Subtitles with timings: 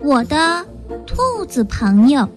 [0.00, 0.66] 我的
[1.06, 2.28] 兔子朋友，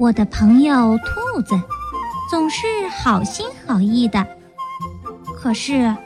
[0.00, 1.54] 我的朋友兔子
[2.28, 4.26] 总是好心好意的，
[5.36, 5.96] 可是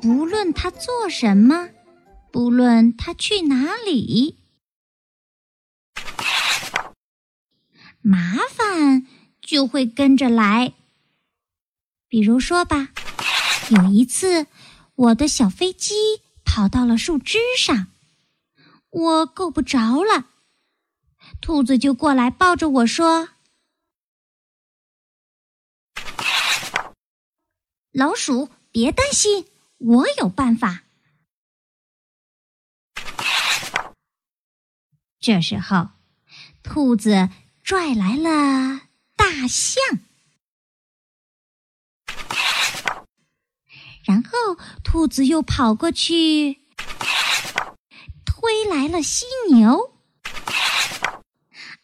[0.00, 1.68] 不论他做什么，
[2.32, 4.40] 不论他去哪里，
[8.02, 9.06] 麻烦
[9.48, 10.74] 就会跟着来。
[12.06, 12.90] 比如说吧，
[13.70, 14.46] 有一次，
[14.94, 15.94] 我的小飞机
[16.44, 17.86] 跑到了树枝上，
[18.90, 20.26] 我够不着了，
[21.40, 23.30] 兔子就过来抱着我说
[27.90, 29.46] ：“老鼠，别担心，
[29.78, 30.82] 我有办法。”
[35.18, 35.88] 这时候，
[36.62, 37.30] 兔子
[37.62, 38.87] 拽来了
[39.28, 39.82] 大象。
[44.04, 46.62] 然后，兔子又跑过去，
[48.24, 49.92] 推来了犀牛，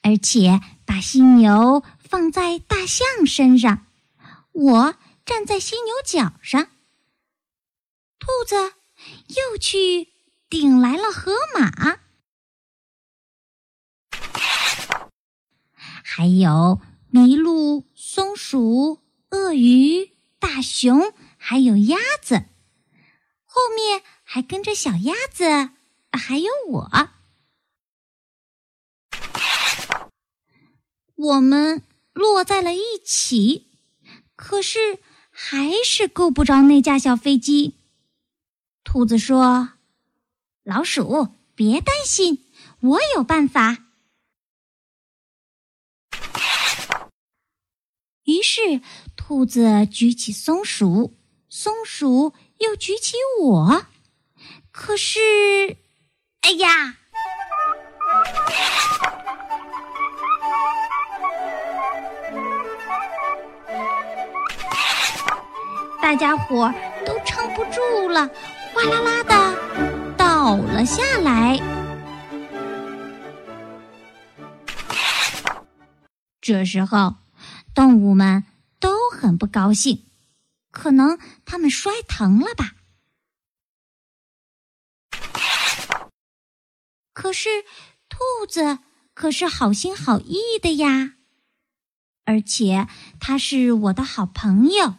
[0.01, 3.87] 而且把犀牛放在大象身上，
[4.53, 6.69] 我站在犀牛角上。
[8.19, 8.57] 兔子
[9.29, 10.09] 又去
[10.49, 11.99] 顶来了河马，
[16.03, 16.81] 还有
[17.15, 18.99] 麋鹿、松鼠、
[19.31, 21.15] 鳄鱼、大熊。
[21.47, 22.47] 还有鸭子，
[23.45, 25.45] 后面还跟着小鸭子，
[26.11, 27.11] 还有我。
[31.17, 31.83] 我们
[32.15, 33.67] 落在了一起，
[34.35, 34.99] 可是
[35.31, 37.75] 还是够不着那架小飞机。
[38.85, 39.75] 兔子说
[40.65, 42.47] ：“老鼠，别担心，
[42.81, 43.85] 我有办法。”
[48.25, 48.81] 于是，
[49.17, 51.15] 兔子举起松鼠。
[51.49, 53.87] 松鼠又举起我，
[54.73, 55.21] 可是，
[56.41, 56.97] 哎呀！
[66.03, 66.73] 大家伙
[67.07, 68.29] 都撑不住了，
[68.73, 71.61] 哗啦啦的倒了下来。
[76.41, 77.15] 这时候，
[77.75, 78.45] 动物们
[78.79, 80.05] 都很不高兴。
[80.71, 82.75] 可能他们摔疼了吧？
[87.13, 87.49] 可是
[88.09, 88.81] 兔子
[89.15, 91.15] 可是好心好意的呀，
[92.25, 92.89] 而且
[93.21, 94.97] 他是我的好朋友。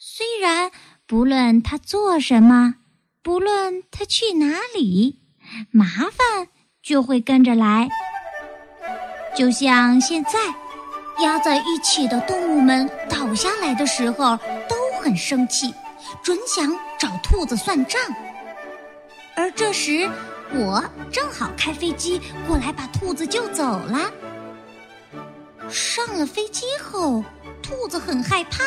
[0.00, 0.72] 虽然
[1.06, 2.74] 不论他做什么，
[3.22, 5.20] 不论他去哪里，
[5.70, 6.48] 麻烦
[6.82, 7.88] 就会跟着来，
[9.38, 10.32] 就像现在。
[11.20, 14.36] 压在一起的动物们倒下来的时候
[14.68, 15.74] 都很生气，
[16.22, 18.00] 准想找兔子算账。
[19.34, 20.08] 而这时，
[20.54, 24.12] 我正好开飞机过来把兔子救走了。
[25.68, 27.24] 上了飞机后，
[27.60, 28.62] 兔子很害怕，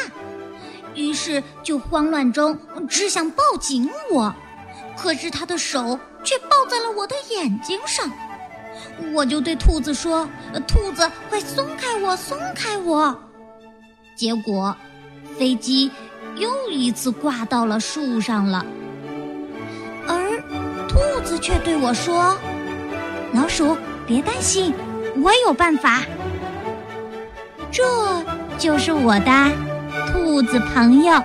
[0.94, 4.34] 于是就慌乱中只想抱紧我，
[4.98, 8.12] 可是他的手却抱在了我的眼睛上。
[9.14, 10.28] 我就对兔子说
[10.68, 13.16] ：“兔子，快松开我，松开我！”
[14.16, 14.76] 结果，
[15.38, 15.92] 飞机
[16.36, 18.66] 又一次挂到了树上了。
[20.08, 20.42] 而
[20.88, 22.36] 兔子却对我说
[23.34, 24.74] ：“老鼠，别担心，
[25.24, 26.02] 我有办法。”
[27.72, 27.84] 这
[28.58, 29.52] 就是我的
[30.12, 31.24] 兔子朋友。